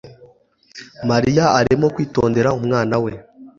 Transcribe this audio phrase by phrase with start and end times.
[1.09, 3.11] Mariya arimo kwitondera umwana we